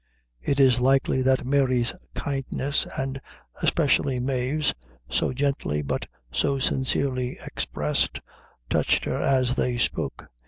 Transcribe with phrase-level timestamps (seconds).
[0.41, 3.21] It is likely that Mary's kindness, and
[3.61, 4.73] especially Mave's,
[5.07, 8.19] so gently, but so sincerely expressed,
[8.67, 10.25] touched her as they spoke.